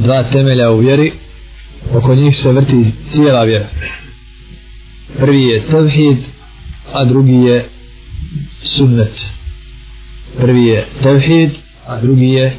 [0.00, 1.12] dva temelja u vjeri
[1.94, 3.68] oko njih se vrti cijela vjera.
[5.18, 6.18] Prvi je tevhid
[6.92, 7.68] a drugi je
[8.62, 9.32] sunnet.
[10.40, 11.50] Prvi je tevhid
[11.86, 12.56] a drugi je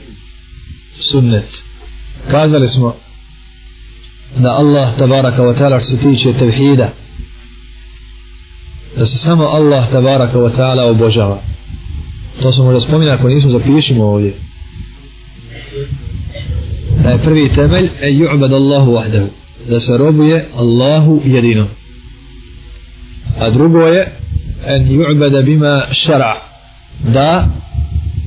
[1.00, 1.64] sunnet.
[2.32, 2.96] Kazali smo
[4.38, 6.94] da Allah tabaraka wa ta'ala se tiče tevhida
[8.98, 11.42] da se samo Allah tabaraka wa ta'ala obožava.
[12.42, 14.34] To smo možda spominali ako nismo zapišimo ovdje
[17.04, 19.28] da je prvi temelj e ju'bad Allahu vahdahu
[19.70, 21.68] da se robuje Allahu jedino
[23.40, 24.12] a drugo je
[24.66, 26.42] en ju'bada bima šara.
[27.14, 27.48] Da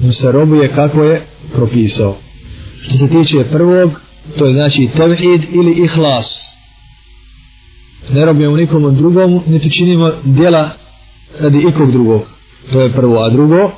[0.03, 2.17] mu se robuje kako je propisao.
[2.83, 4.01] Što se tiče prvog
[4.39, 6.57] to je znači tevhid ili ihlas.
[8.11, 10.71] Ne robimo nikomu drugom niti činimo djela
[11.41, 12.23] radi ikog drugog.
[12.73, 13.25] To je prvo.
[13.25, 13.71] A drugo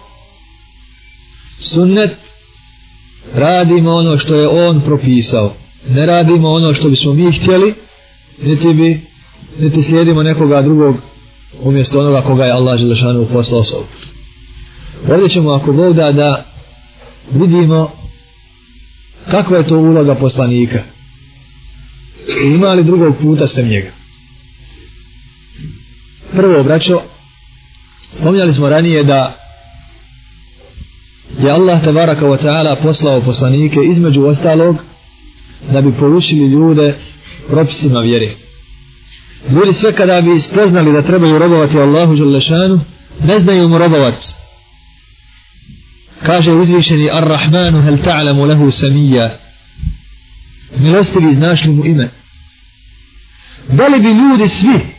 [1.58, 2.16] sunnet
[3.34, 5.54] radimo ono što je on propisao.
[5.88, 7.74] Ne radimo ono što bismo mi htjeli
[8.42, 9.00] niti bi
[9.58, 10.96] niti slijedimo nekoga drugog
[11.62, 13.76] umjesto onoga koga je Allah Želešanu poslao sa
[15.10, 16.44] ovdje ćemo ako Bog da da
[17.32, 17.90] vidimo
[19.30, 20.82] kakva je to uloga poslanika.
[22.44, 23.90] I ima li drugog puta sem njega?
[26.32, 27.00] Prvo braćo
[28.12, 29.45] spominjali smo ranije da
[31.38, 34.76] je Allah tabaraka wa ta'ala poslao poslanike između ostalog
[35.72, 36.94] da bi porušili ljude
[37.48, 38.34] propisima vjere.
[39.50, 42.80] Ljudi sve kada bi spoznali da trebaju robovati Allahu Đalešanu,
[43.24, 44.26] ne znaju mu robovati.
[46.22, 49.38] Kaže uzvišeni Ar-Rahmanu hel ta'lamu lehu samija.
[50.76, 52.08] Milostivi znaš li mu ime.
[53.68, 54.96] Da li bi ljudi svi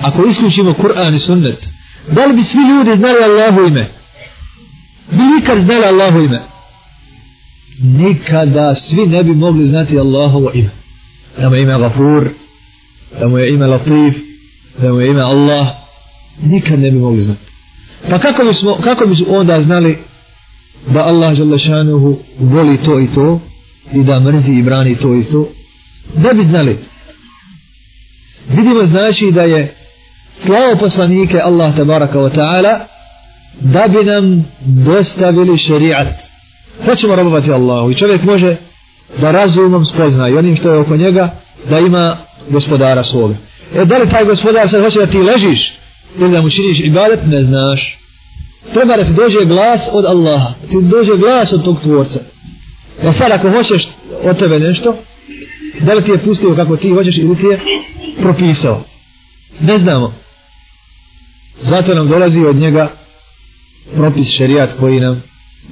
[0.00, 1.68] ako isključimo Kur'an i sunnet
[2.12, 3.88] da li bi svi ljudi znali Allahu ime?
[5.10, 6.40] Bi nikad znali Allahu ime.
[7.82, 10.70] Nikada svi ne bi mogli znati Allahovo ime.
[11.38, 12.28] Da mu je ime Gafur
[13.20, 14.14] da mu je ime Latif
[14.78, 15.66] da mu je ime Allah.
[16.42, 17.40] Nikad ne bi mogli znati.
[18.10, 19.98] Pa kako bi, smo, kako bi onda znali
[20.86, 23.40] da Allah Želešanuhu voli to i to
[23.92, 25.48] i da mrzi i brani to i to?
[26.16, 26.78] Ne bi znali.
[28.48, 29.74] Vidimo znači da je
[30.30, 32.95] slavo poslanike Allah tabaraka wa ta'ala
[33.60, 36.22] da bi nam dostavili šerijat.
[36.84, 38.56] Hoćemo robovati Allahu i čovjek može
[39.20, 41.34] da razumom spozna i onim što je oko njega
[41.70, 42.16] da ima
[42.48, 43.34] gospodara svoga.
[43.74, 45.72] E da li taj gospodar sad hoće da ti ležiš
[46.18, 47.20] ili da mu činiš ibadet?
[47.26, 47.98] Ne znaš.
[48.72, 52.20] Treba da ti dođe glas od Allaha ti dođe glas od tog tvorca.
[53.02, 53.88] Da sad ako hoćeš
[54.24, 54.96] od tebe nešto
[55.80, 57.60] da li ti je pustio kako ti hoćeš ili ti je
[58.22, 58.82] propisao?
[59.60, 60.14] Ne znamo.
[61.60, 62.90] Zato nam dolazi od njega
[63.94, 65.22] propis šerijat koji nam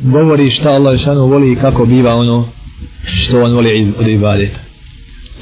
[0.02, 2.48] govori šta Allah šanu voli i kako biva ono
[3.06, 4.58] što on voli od ibadeta.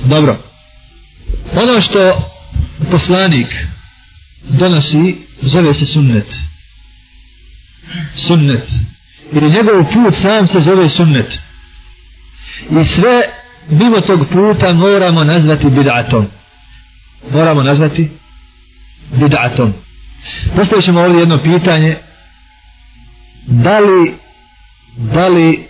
[0.05, 0.37] Dobro.
[1.62, 2.28] Ono što
[2.91, 3.47] poslanik
[4.49, 6.37] donosi zove se sunnet.
[8.15, 8.71] Sunnet.
[9.33, 11.41] Jer njegov put sam se zove sunnet.
[12.81, 13.22] I sve
[13.69, 16.25] mimo tog puta moramo nazvati bid'atom.
[17.31, 18.10] Moramo nazvati
[19.15, 19.72] bid'atom.
[20.56, 21.97] Postavit ćemo ovdje jedno pitanje
[23.47, 24.14] da li
[24.97, 25.66] da li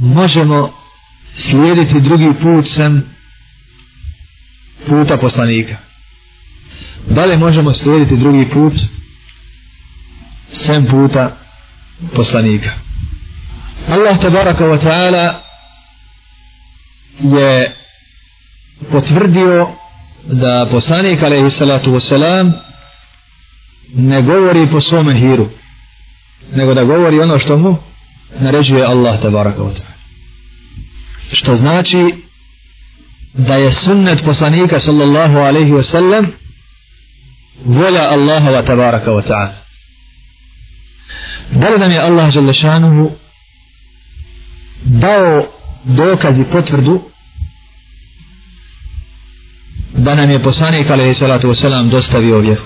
[0.00, 0.72] možemo
[1.34, 3.02] slijediti drugi put sem
[4.86, 5.76] puta poslanika?
[7.06, 8.72] Da li možemo slijediti drugi put
[10.52, 11.36] sem puta
[12.14, 12.70] poslanika?
[13.88, 15.40] Allah tabaraka wa ta'ala
[17.20, 17.76] je
[18.90, 19.68] potvrdio
[20.24, 22.52] da poslanik alaihi salatu wasalam
[23.94, 25.50] ne govori po svome hiru
[26.54, 27.76] nego da govori ono što mu
[28.40, 29.92] naređuje Allah tabaraka wa ta'ala.
[31.32, 32.14] Što znači
[33.34, 36.26] da je sunnet poslanika sallallahu alaihi wa sallam
[37.64, 39.54] volja Allaha te tabaraka wa ta'ala.
[41.50, 43.10] Da li nam je Allah želešanuhu
[44.84, 45.46] dao
[45.84, 47.02] dokaz i potvrdu
[49.92, 52.62] da nam je poslanik alaihi salatu wa sallam dostavio vjeru?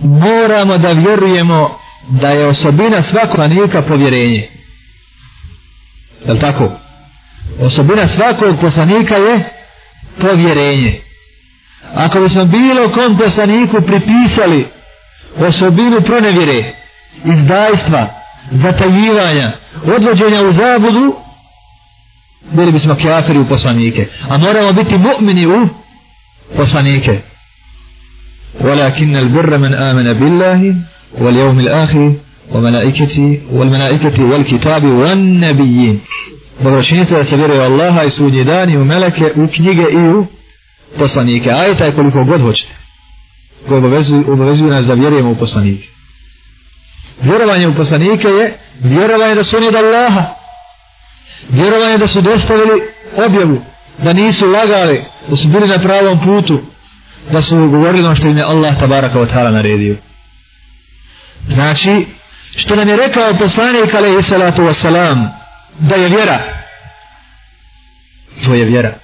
[0.00, 1.78] Moramo da vjerujemo
[2.08, 4.48] da je osobina svakog poslanika povjerenje.
[6.26, 6.72] Je li tako?
[7.60, 9.44] Osobina svakog poslanika je
[10.20, 11.00] povjerenje.
[11.94, 14.66] Ako bi smo bilo kom poslaniku pripisali
[15.36, 16.74] osobinu pronevire,
[17.24, 18.06] izdajstva,
[18.50, 19.56] zatajivanja,
[19.96, 21.16] odvođenja u zabudu,
[22.52, 24.06] bili bismo kjafiri u poslanike.
[24.28, 25.68] A moramo biti mu'mini u
[26.56, 27.18] poslanike.
[28.60, 30.74] Walakin al-birra man amana billahi
[31.19, 32.13] واليوم الآخر
[32.51, 35.99] وملائكته والملائكة والكتاب والنبيين
[36.63, 40.07] dobročinstvo da se vjeruje u Allaha i sudnji dan i u meleke, u knjige i
[40.07, 40.25] u
[40.97, 41.51] poslanike.
[41.51, 42.73] Ajta je koliko god hoćete.
[43.67, 45.87] Koji obavezuju, obavezuju nas da vjerujemo u poslanike.
[47.21, 50.25] Vjerovanje u poslanike je vjerovanje da su oni od Allaha.
[51.49, 52.81] Vjerovanje da su dostavili
[53.25, 53.61] objavu,
[53.97, 56.59] da nisu lagali, da su bili na pravom putu,
[57.31, 59.95] da su govorili ono što im je Allah tabaraka wa ta'ala naredio.
[61.46, 62.06] Znači,
[62.56, 65.28] što nam je rekao poslanik alaihi salatu wasalam,
[65.78, 66.40] da je vjera.
[68.44, 68.94] To je vjera.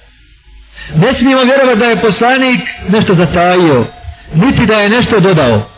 [0.95, 3.87] Ne smijemo vjerovati da je poslanik nešto zatajio,
[4.33, 5.69] niti da je nešto dodao,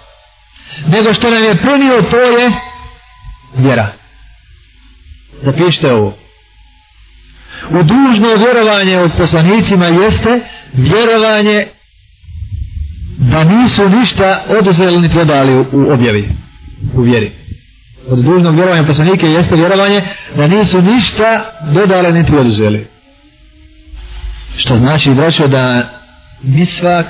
[0.88, 2.52] nego što nam je prenio, to je
[3.58, 3.88] vjera.
[5.42, 6.18] Zapišite ovo.
[7.70, 10.40] U dužno vjerovanje od poslanicima jeste
[10.74, 11.68] vjerovanje
[13.18, 16.30] da nisu ništa oduzeli niti odali u objavi,
[16.95, 17.33] u vjeri
[18.09, 20.03] od dužnog vjerovanja poslanike jeste vjerovanje
[20.37, 22.87] da nisu ništa dodale niti oduzeli.
[24.57, 25.91] Što znači, braćo, da
[26.43, 27.07] misvak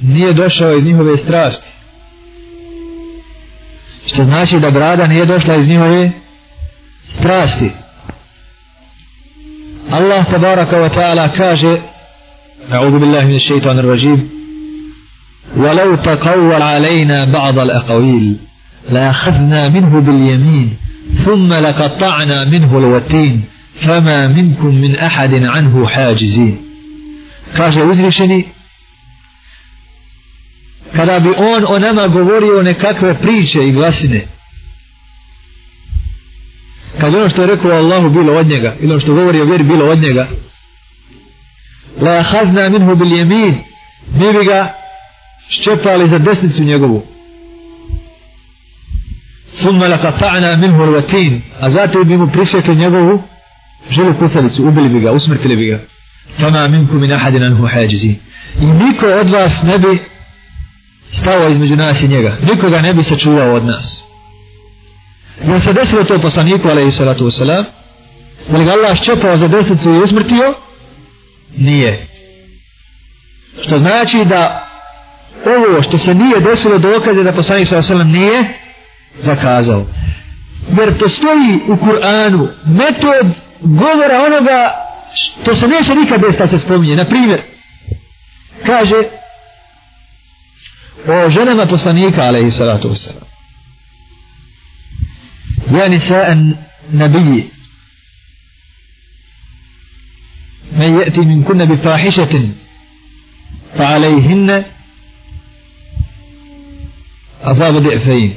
[0.00, 1.68] nije došao iz njihove strasti.
[4.06, 6.10] Što znači da brada nije došla iz njihove
[7.08, 7.70] strasti.
[9.90, 11.76] Allah tabaraka wa ta'ala kaže
[12.72, 14.30] أعوذ بالله من الشيطان الرجيم
[15.56, 18.36] ولو تقول علينا بعض الأقويل
[18.90, 20.76] لأخذنا منه باليمين
[21.24, 23.44] ثم لقطعنا منه الوتين
[23.74, 26.56] فما منكم من أحد عنه حاجزين
[27.56, 28.44] kaže uzvišeni
[30.96, 34.26] kada bi on o nama govorio nekakve priče i glasine
[37.00, 39.64] kad ono što je rekao Allahu bilo od njega ili ono što govori o vjeri
[39.64, 40.28] bilo od njega
[42.00, 43.54] la ahazna minhu bil jemin
[44.14, 44.74] mi bi ga
[45.48, 47.06] ščepali za desnicu njegovu
[49.55, 51.65] ثم لقطعنا منه الوتين al-watin.
[51.65, 53.23] A zato bi mu prisjekli njegovu
[53.89, 55.79] žilu kufalicu, ubili bi ga, usmrtili bi ga.
[56.39, 58.15] Fama minkum min ahadin anhu hajizin.
[58.61, 60.03] I niko od vas ne bi
[61.11, 62.37] stao između nas i njega.
[62.41, 64.05] Niko ga ne bi sačuvao od nas.
[65.47, 67.65] Jel se desilo to poslaniku, alaihi salatu wasalam?
[68.51, 70.53] Je li ga Allah ščepao za desnicu i usmrtio?
[71.57, 72.07] Nije.
[73.61, 74.67] Što znači da
[75.45, 78.64] ovo što se nije desilo dokaze da poslanik sallallahu alaihi wasalam nije
[79.19, 79.85] zakazao.
[80.77, 83.27] Jer postoji u Kur'anu metod
[83.59, 86.95] govora onoga što se neće nikad desiti se spominje.
[86.95, 87.41] Na primjer,
[88.65, 89.03] kaže
[91.07, 93.25] o ženama poslanika, alaihi salatu wasalam.
[95.77, 96.55] Ja nisa'an
[96.91, 97.49] nabiji
[100.71, 102.49] من يأتي من كن بفاحشة
[103.77, 104.63] فعليهن
[107.43, 108.33] عذاب ضعفين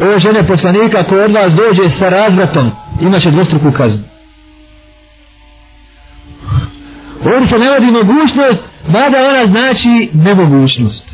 [0.00, 2.70] ove žene poslanika ko od vas dođe sa razvratom
[3.00, 4.04] imaće dvostruku kaznu.
[7.24, 11.10] Ovdje se ne vodi mogućnost mada ona znači nemogućnost.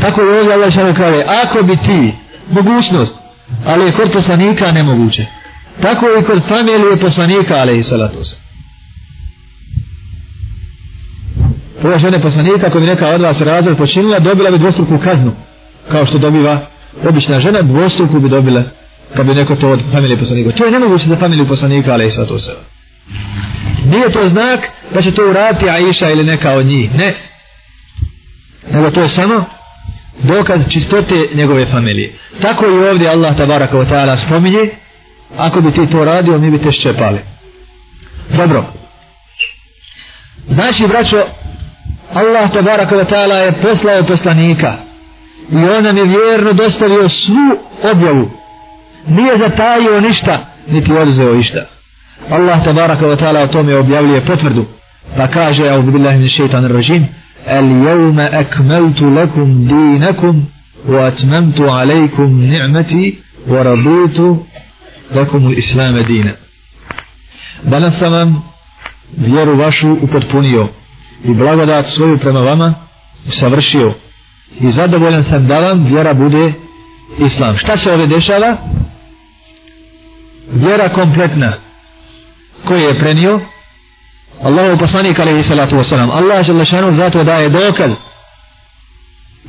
[0.00, 2.12] Tako je ovdje Allah šalje kaže ako bi ti
[2.50, 3.18] mogućnost
[3.66, 5.26] ali je kod poslanika nemoguće.
[5.82, 8.36] Tako je i kod familije poslanika ali i salatu se
[11.84, 15.32] ova žene poslanika ako bi neka od vas razvrat počinila dobila bi dvostruku kaznu
[15.90, 16.66] kao što dobiva
[17.08, 18.62] obična žena dvostruku bi dobila
[19.16, 20.50] kad bi neko to od familije poslanika.
[20.50, 22.52] To je nemoguće za familiju poslanika, ali i sva to se.
[23.84, 24.60] Nije to znak
[24.94, 26.94] da će to uraditi Aisha ili neka od njih.
[26.98, 27.14] Ne.
[28.70, 29.44] Nego to je samo
[30.22, 32.12] dokaz čistote njegove familije.
[32.42, 34.70] Tako i ovdje Allah tabaraka wa ta'ala spominje
[35.36, 37.18] ako bi ti to radio, mi bi te ščepali.
[38.36, 38.64] Dobro.
[40.48, 41.24] Znači, braćo,
[42.14, 44.91] Allah tabaraka wa ta'ala je poslao poslanika
[45.50, 47.58] i on nam je vjerno dostavio svu
[47.92, 48.30] objavu.
[49.06, 51.64] Nije zatajio ništa niti oduzeo ništa.
[52.30, 54.64] Allah tabaraka wa ta'ala o tome objavljuje potvrdu.
[55.16, 57.06] Pa kaže ja ubillahi min šeitan rajim
[57.46, 60.46] al jevme akmeltu lakum dinakum
[60.88, 63.18] wa atmemtu alejkum ni'meti
[63.48, 64.46] wa radutu
[65.14, 66.32] lakum islame dina.
[67.62, 68.42] Danas sam vam
[69.16, 70.68] vjeru vašu upotpunio
[71.24, 72.74] i blagodat svoju prema vama
[73.30, 73.94] savršio
[74.60, 76.52] i zadovoljan sam da vam vjera bude
[77.18, 77.56] islam.
[77.56, 78.56] Šta se ovdje dešava?
[80.52, 81.52] Vjera kompletna
[82.64, 83.40] koju je prenio
[84.42, 86.10] Allahu poslanik alaihi salatu wasalam.
[86.10, 87.92] Allah je lešanu zato daje dokaz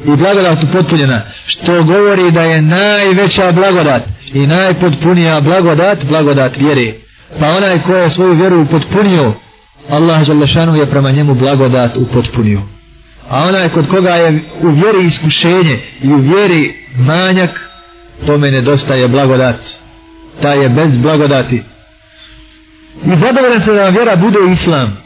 [0.05, 6.93] i blagodat potpunjena što govori da je najveća blagodat i najpotpunija blagodat blagodat vjere.
[7.39, 9.33] Pa onaj ko je svoju vjeru upotpunio
[9.89, 12.61] Allah je lešanu je prema njemu blagodat upotpunio
[13.33, 17.69] a onaj kod koga je u vjeri iskušenje i u vjeri manjak
[18.25, 19.55] tome nedostaje blagodat.
[20.41, 21.63] Ta je bez blagodati.
[23.05, 24.97] I zadovoljan se da vjera bude islam.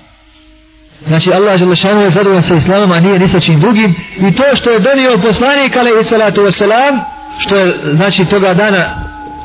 [1.08, 3.96] Znači Allah Želešanu je zadovoljan sa islamom a nije ni sa čim drugim.
[4.18, 7.00] I to što je donio poslanik alaihi salatu wasalam
[7.40, 8.96] što je znači toga dana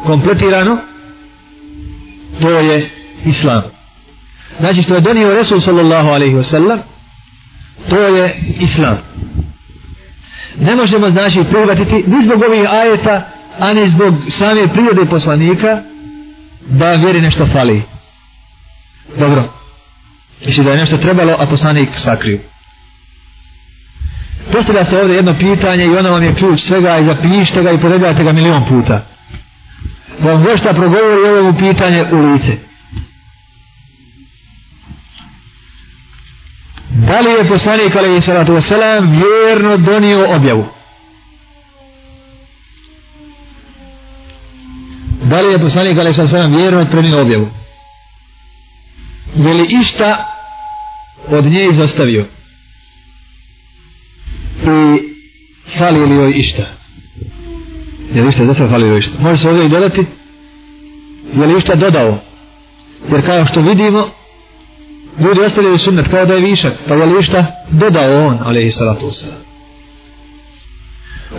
[0.07, 0.79] kompletirano
[2.41, 2.91] to je
[3.25, 3.63] islam.
[4.61, 6.92] Znači što je donio Resul sallallahu alaihi wasallam
[7.89, 8.99] to je islam.
[10.61, 15.83] Ne možemo znači prihvatiti ni zbog ovih ajeta a ni zbog same prirode poslanika
[16.61, 17.83] da vjeri nešto fali.
[19.19, 19.45] Dobro.
[20.43, 22.41] Znači da je nešto trebalo a poslanik sakriju
[24.53, 27.79] postavlja se ovdje jedno pitanje i ono vam je ključ svega i zapišite ga i
[27.79, 29.05] podegajte ga milion puta.
[30.21, 32.53] Vam gošta progovori ovo pitanje u lice.
[37.13, 40.65] Da li je poslanik alaihi salatu wasalam vjerno donio objavu?
[45.23, 47.49] Da li je poslanik alaihi salatu wasalam vjerno prenio objavu?
[49.35, 50.27] Je li išta
[51.29, 52.25] od nje izostavio?
[54.63, 54.99] I
[55.79, 56.67] fali li joj išta?
[58.15, 59.19] Je li išta izostavio fali li joj išta?
[59.21, 60.05] Može se ovdje i dodati?
[61.33, 62.19] Je li išta dodao?
[63.11, 64.22] Jer kao što vidimo
[65.19, 69.07] ljudi ostavljaju sunnet kao da je višak pa je li šta dodao on alaihi salatu
[69.07, 69.43] wasalam.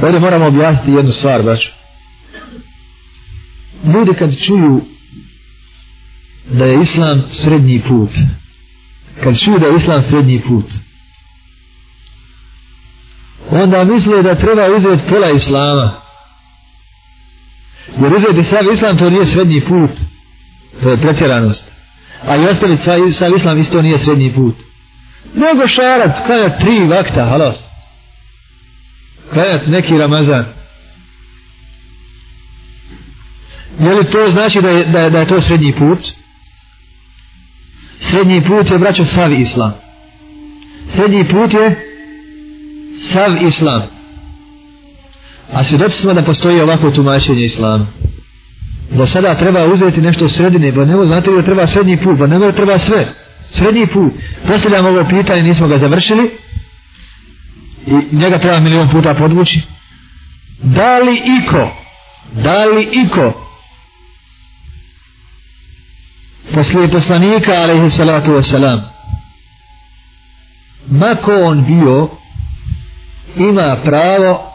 [0.02, 1.70] Ovdje moramo objasniti jednu stvar braću
[3.86, 4.82] ljudi kad čuju
[6.52, 8.10] da je islam srednji put
[9.24, 10.66] kad čuju da je islam srednji put
[13.50, 15.92] onda misle da treba uzeti pola islama.
[18.02, 19.92] Jer uzeti sav islam to nije srednji put
[20.84, 21.73] to je pretjeranost
[22.28, 22.78] a i ostali
[23.12, 24.56] sa islam isto nije srednji put.
[25.34, 27.64] Nego šarat klanjat tri vakta halas.
[29.34, 30.46] Klanjat neki ramazan.
[33.80, 36.00] Je li to znači da je, da, da je to srednji put?
[38.00, 39.74] Srednji put je braćo sav islam.
[40.96, 41.88] Srednji put je
[43.00, 43.82] sav islam.
[45.54, 47.88] A svjedoci smo da postoji ovako tumačenje islama
[48.98, 52.20] da sada treba uzeti nešto sredine bo ne znate da treba srednji put?
[52.20, 53.08] Pa ne treba sve.
[53.50, 54.14] Srednji put.
[54.48, 56.32] Postavljamo ovo pitanje nismo ga završili.
[57.88, 59.62] I njega treba milion puta podvući.
[60.64, 61.84] Da li iko
[62.32, 63.34] da li iko
[66.54, 68.82] poslije poslanika alaihi salatu wasalam
[70.92, 72.10] mako on bio
[73.38, 74.53] ima pravo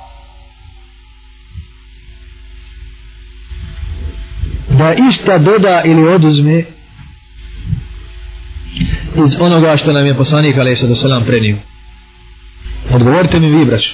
[4.79, 6.65] da išta doda ili oduzme
[9.27, 11.57] iz onoga što nam je poslanik alaihi salatu selam prenio
[12.95, 13.91] odgovorite mi vi braću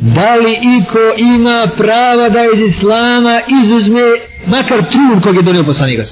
[0.00, 4.02] da li iko ima prava da iz islama izuzme
[4.46, 6.02] makar trun kog je donio poslanika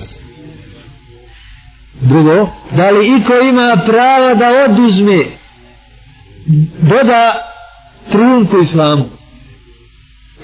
[2.01, 5.25] Drugo, da li iko ima prava da oduzme
[6.81, 7.53] doda
[8.11, 9.05] trunku islamu?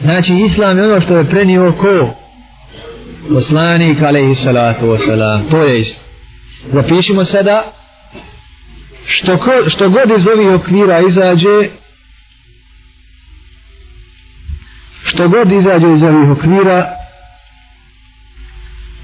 [0.00, 2.25] Znači, islam je ono što je prenio ko?
[3.34, 5.50] Poslanik, alaihi salatu wasalam.
[5.50, 6.00] To je isto.
[6.72, 7.72] Zapišimo sada
[9.06, 11.68] što, ko, što god iz ovih okvira izađe
[15.04, 16.90] što god izađe iz ovih okvira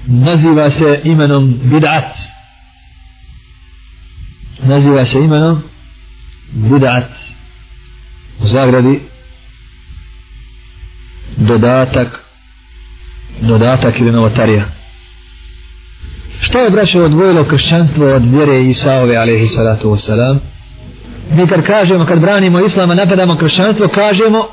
[0.05, 2.17] naziva se imenom bid'at
[4.59, 5.63] naziva se imenom
[6.53, 7.09] bid'at
[8.39, 8.99] u zagradi
[11.37, 12.19] dodatak
[13.41, 14.65] dodatak ili novotarija.
[16.41, 20.37] Što je braće odvojilo kršćanstvo od vjere Isaove alaihi salatu wasalam
[21.31, 24.47] mi kad kažemo kad branimo islama napadamo kršćanstvo kažemo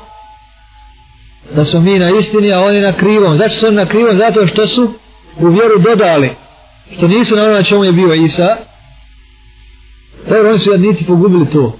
[1.55, 3.35] da su mi na istini a oni na krivom.
[3.35, 4.17] Zašto su oni na krivom?
[4.17, 4.93] Zato što su
[5.39, 6.31] u vjeru dodali
[6.95, 8.57] što nisu na ono čemu je bio Isa.
[10.29, 11.77] Dobro, oni su jadnici pogubili to.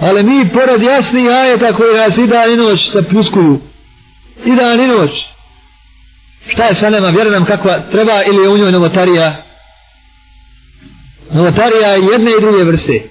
[0.00, 3.60] Ali mi, pored jasnih ajeta koji nas i dan i noć sapljuskuju,
[4.44, 5.10] i dan i noć,
[6.46, 9.42] šta je sa nama, vjerujem kakva treba ili je u njoj novotarija?
[11.30, 13.02] Novotarija je jedne i druge vrste.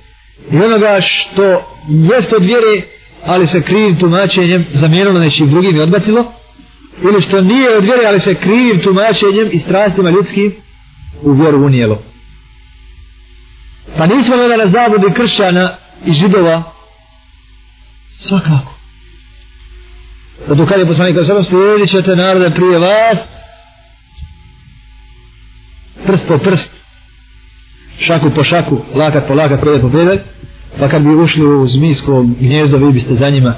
[0.52, 2.82] I onoga što jest od vjere,
[3.26, 6.34] ali se krivim tumačenjem zamijenilo nečim drugim i odbacilo,
[7.04, 10.56] ili što nije od vjere, ali se krivim tumačenjem i strastima ljudskim
[11.22, 12.02] u vjeru unijelo.
[13.98, 16.64] Pa nismo gledali na zabudi kršćana i židova.
[18.20, 18.77] Svakako.
[20.48, 23.20] Zato kada je poslanik kao slijedit ćete narode prije vas.
[26.06, 26.72] Prst po prst.
[28.00, 30.18] Šaku po šaku lakat po lakat predaj po predaj
[30.80, 33.54] pa kad bi ušli u zmijsko gnjezdo vi biste za njima.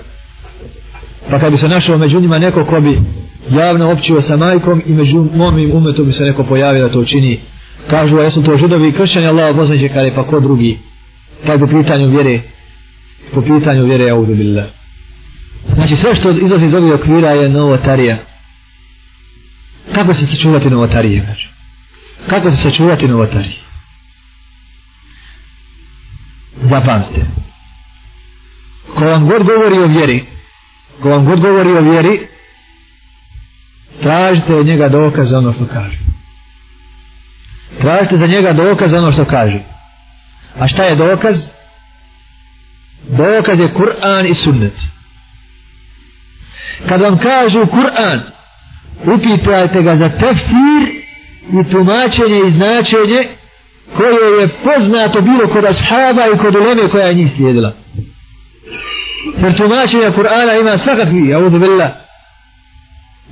[1.29, 3.01] Pa kad bi se našao među njima neko ko bi
[3.49, 7.39] javno općio sa majkom i među mojim umetom bi se neko pojavio da to čini.
[7.89, 9.27] Kažu a jesu to židovi i kršćani?
[9.27, 10.77] Allah poznaće kada pa ko drugi?
[11.45, 12.41] Pa po pitanju vjere
[13.33, 14.78] po pitanju vjere audu billah
[15.75, 18.17] znači sve što izlazi iz ovih okvira je novotarija.
[19.95, 21.49] Kako se sačuvati novotarije znači?
[22.29, 23.55] kako se sačuvati novotarije?
[26.61, 27.25] Zapamtite.
[28.95, 30.25] Ko vam god govori o vjeri
[31.01, 32.27] ko vam god govori o vjeri
[34.01, 35.97] tražite od njega dokaz za ono što kaže.
[37.81, 39.59] Tražite za njega dokaz za ono što kaže.
[40.59, 41.51] A šta je dokaz?
[43.09, 44.98] Dokaz je Kur'an i sunnet
[46.87, 48.19] kad vam kažu Kur'an
[49.15, 50.81] upitajte ga za tefsir
[51.53, 53.27] i tumačenje i značenje
[53.97, 57.73] koje je poznato bilo kod ashaba i kod uleme koja je njih slijedila.
[59.41, 61.91] Jer tumačenje Kur'ana ima svakakvi audu billah.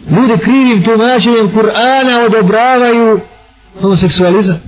[0.09, 3.19] Ljudi krivim tumačenjem Kur'ana odobravaju
[3.81, 4.61] homoseksualizam.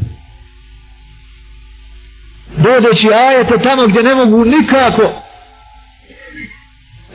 [2.57, 5.11] Dodeći ajete tamo gdje ne mogu nikako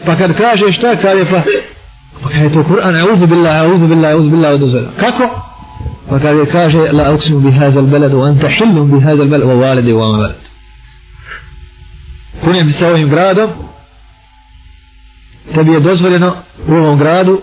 [0.06, 1.42] pa kad kaže šta kaže pa
[2.22, 5.28] pa kada je to Kur'an auzu billah auzu billah auzu billah auzu kako
[6.08, 9.92] pa kada kaže la uksimu bi hazal beladu anta hillum bi hazal beladu wa walidi
[9.92, 10.36] wa ma velad
[12.44, 13.50] kunim se ovim gradom
[15.54, 16.36] tebi je dozvoljeno
[16.68, 17.40] u ovom gradu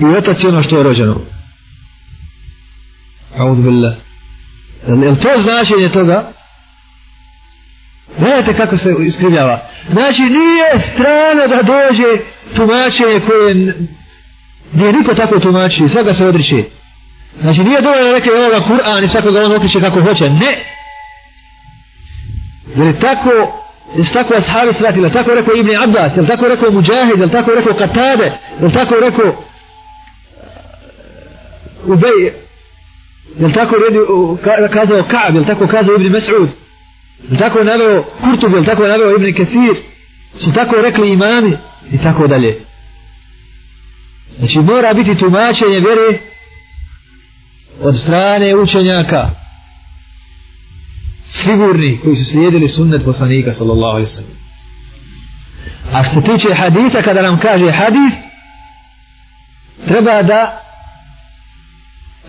[0.00, 1.16] i otac ono što je rođeno
[3.38, 3.94] auzu billah
[4.88, 6.32] je to značenje toga
[8.18, 9.60] Gledajte kako se iskrivljava.
[9.92, 12.24] Znači nije strano da dođe
[12.56, 13.54] tumačenje koje
[14.72, 16.64] nije niko tako tumači, svega se odriče.
[17.40, 20.30] Znači nije dovoljno da reke ovoga Kur'an i svakoga on okriče kako hoće.
[20.30, 20.52] Ne!
[22.76, 23.30] Jer je tako,
[23.96, 27.74] je tako ashabi svatili, tako rekao Ibn Abbas, je tako rekao Mujahid, je tako rekao
[27.74, 28.32] Katade,
[28.62, 29.34] je tako rekao uh,
[31.84, 32.24] Ubej,
[33.38, 33.74] je tako
[34.72, 36.48] kazao Ka'ab, je tako kazao Ibn Mas'ud,
[37.30, 39.76] je tako naveo Kurtub, je naveo Ibn Kathir,
[40.38, 41.56] su tako rekli imami
[41.92, 42.60] i tako dalje.
[44.38, 46.18] Znači mora biti tumačenje vjere
[47.80, 49.30] od strane učenjaka
[51.28, 54.38] sigurni koji su slijedili sunnet poslanika sallallahu alaihi sallam.
[55.92, 58.14] A što tiče hadisa kada nam kaže hadis
[59.86, 60.62] treba da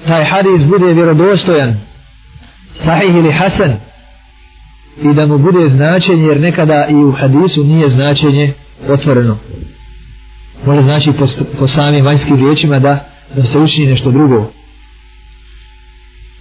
[0.07, 1.79] taj hadis bude vjerodostojan
[2.73, 3.88] sahih ili hasan
[5.03, 8.53] i da mu bude značenje jer nekada i u hadisu nije značenje
[8.89, 9.37] otvoreno.
[10.65, 11.25] Može znači po,
[11.59, 14.51] po samim vanjskim riječima da, da se učini nešto drugo.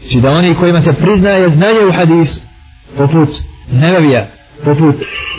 [0.00, 2.40] Znači da oni kojima se priznaje znanje u hadisu
[2.96, 3.28] poput
[3.72, 4.26] Nevevija
[4.64, 4.94] poput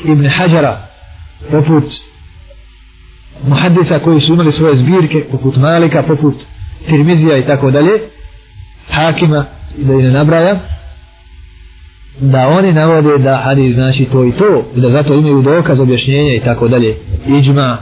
[0.05, 0.87] Ibn Hajara
[1.51, 1.83] poput
[3.47, 6.35] muhaddisa koji su imali svoje zbirke poput Malika, poput
[6.89, 7.91] Tirmizija i tako dalje
[8.89, 9.45] Hakima
[9.77, 10.59] da i ne nabrajam
[12.19, 16.34] da oni navode da hadis znači to i to i da zato imaju dokaz objašnjenja
[16.36, 17.77] i tako dalje iđma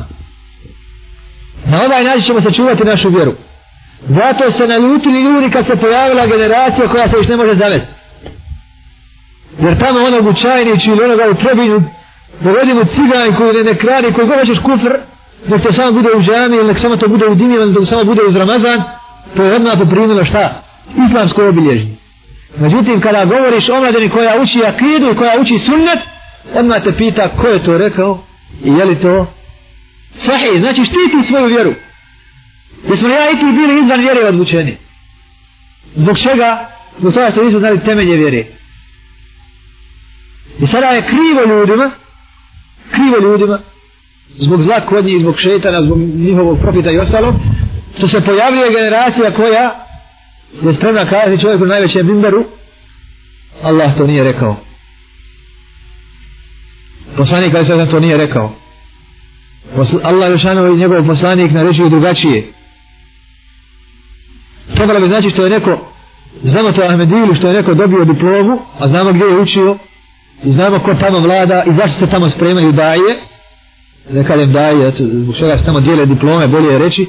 [1.65, 3.33] Na ovaj način ćemo sačuvati našu vjeru.
[4.07, 7.91] Zato se naljutili ljudi kad se pojavila generacija koja se još ne može zavesti.
[9.59, 11.81] Jer tamo onog u čajniću ili onoga u trebinju
[12.41, 14.93] dovedimo cigan koji ne, ne kradi, koji god hoćeš kufr,
[15.47, 17.77] nek to samo bude u džami ili nek samo to bude u dimi ili nek
[17.77, 18.83] to samo bude uz Ramazan,
[19.35, 20.61] to je odmah poprimilo šta?
[21.07, 22.06] Islamsko obilježnje.
[22.55, 25.99] Međutim, kada govoriš o mladini koja uči akidu i koja uči sunnet,
[26.53, 28.23] odmah te pita ko je to rekao
[28.63, 29.33] i je li to
[30.17, 31.73] Sahih, znači štiti svoju vjeru.
[32.89, 34.77] Jesmo ja i ti bili izvan vjere odlučeni.
[35.95, 36.69] Zbog čega?
[36.99, 38.45] Zbog toga što nisu znali temelje vjere.
[40.59, 41.91] I sada je krivo ljudima,
[42.91, 43.59] krivo ljudima,
[44.37, 47.33] zbog zla kod njih, zbog šetana, zbog njihovog profita i ostalo,
[47.97, 49.86] što se pojavljuje generacija koja
[50.63, 52.45] je spremna kazati čovjeku na najvećem bimberu,
[53.63, 54.55] Allah to nije rekao.
[57.17, 58.53] Poslanik ali sada to nije rekao.
[60.03, 62.47] Allah Jošanovi i njegov poslanik naređuju drugačije.
[64.75, 65.79] Trebalo bi znači što je neko,
[66.41, 69.77] znamo to Ahmedili, što je neko dobio diplomu, a znamo gdje je učio,
[70.43, 73.21] i znamo ko tamo vlada i zašto se tamo spremaju daje,
[74.11, 77.07] ne kažem daje, zbog čega se tamo dijele diplome, bolje je reći,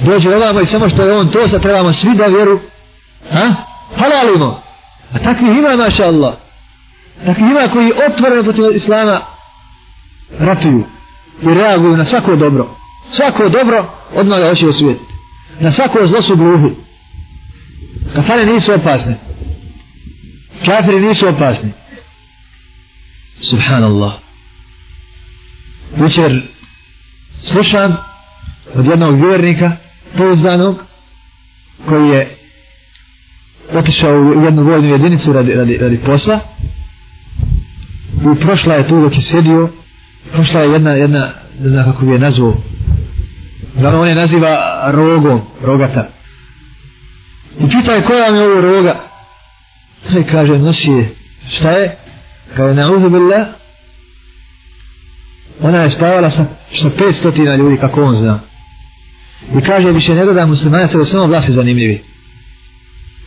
[0.00, 2.60] dođe ovamo i samo što je on to, sad trebamo svi da vjeru,
[3.32, 3.54] ha?
[3.96, 4.62] halalimo.
[5.12, 6.34] A takvih ima, maša Allah.
[7.26, 9.22] Takvih ima koji otvoreno protiv Islama
[10.38, 10.84] ratuju
[11.42, 12.76] i reaguju na svako dobro.
[13.10, 15.14] Svako dobro odmah ga hoće osvijetiti.
[15.60, 16.74] Na svako zlo su gluhi.
[18.14, 19.18] Kafane nisu opasne.
[20.66, 21.72] Kafiri nisu opasni.
[23.40, 24.12] Subhanallah.
[25.96, 26.42] Večer
[27.42, 27.96] slušam
[28.74, 29.72] od jednog vjernika
[30.18, 30.76] pouzdanog
[31.88, 32.36] koji je
[33.72, 36.38] otišao u jednu vojnu jedinicu radi, radi, radi posla
[38.36, 39.68] i prošla je tu dok je sjedio
[40.32, 42.54] prošla je jedna, jedna ne znam kako bi je nazvao
[43.78, 46.08] Uglavnom on je naziva rogom, rogata.
[47.60, 49.00] I pita je koja mi je ovo roga?
[50.20, 51.14] I kaže, nosi je,
[51.50, 51.96] šta je?
[52.56, 53.46] Kaže, ne uzubillah.
[55.60, 58.40] Ona je spavala sa, sa 500 ljudi, kako on zna.
[59.58, 62.02] I kaže, više ne gleda muslimana, sve ono samo vlasi zanimljivi.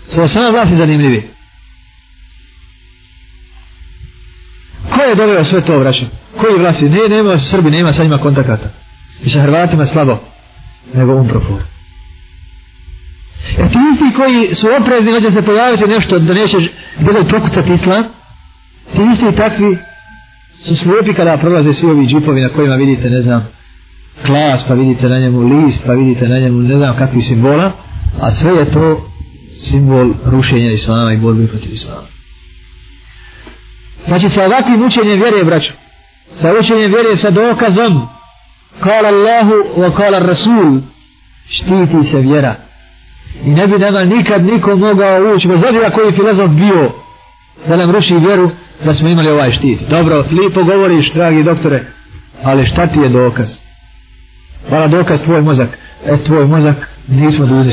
[0.07, 1.29] Sve ono samo vlasi zanimljivi.
[4.89, 6.07] Ko je doveo sve to, vraćan?
[6.37, 6.89] Koji vlasi?
[6.89, 8.69] Ne, nema Srbi, nema sa njima kontakata.
[9.23, 10.17] I sa Hrvatima slabo
[10.93, 11.61] nego um profor.
[13.57, 16.63] Jer ti isti koji su oprezni, hoće se pojaviti nešto da nećeš
[16.99, 18.03] bilo prokucati islam,
[18.95, 19.77] ti isti takvi
[20.61, 23.47] su slijepi kada prolaze svi ovi džipovi na kojima vidite, ne znam,
[24.25, 27.71] klas, pa vidite na njemu list, pa vidite na njemu ne znam kakvi simbola,
[28.21, 29.07] a sve je to
[29.57, 32.07] simbol rušenja islama i borbe protiv islama.
[34.07, 35.73] Znači sa ovakvim učenjem vjere, braćo,
[36.33, 38.07] sa učenjem vjere sa dokazom
[38.79, 40.79] kala Allahu wa kala Rasul
[41.49, 42.55] štiti se vjera.
[43.45, 46.91] I ne bi nama nikad niko mogao ući bez obzira koji filozof bio
[47.67, 48.51] da nam ruši vjeru
[48.85, 49.79] da smo imali ovaj štit.
[49.89, 51.83] Dobro, lipo govoriš dragi doktore
[52.43, 53.70] ali šta ti je dokaz?
[54.69, 55.69] Hvala dokaz tvoj mozak.
[56.05, 57.71] E tvoj mozak nismo dužni